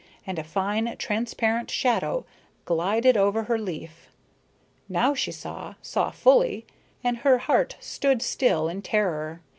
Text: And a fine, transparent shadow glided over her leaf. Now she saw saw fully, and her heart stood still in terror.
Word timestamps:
And 0.25 0.39
a 0.39 0.43
fine, 0.43 0.97
transparent 0.97 1.69
shadow 1.69 2.25
glided 2.65 3.15
over 3.15 3.43
her 3.43 3.59
leaf. 3.59 4.09
Now 4.89 5.13
she 5.13 5.31
saw 5.31 5.75
saw 5.79 6.09
fully, 6.09 6.65
and 7.03 7.17
her 7.17 7.37
heart 7.37 7.75
stood 7.79 8.23
still 8.23 8.67
in 8.67 8.81
terror. 8.81 9.41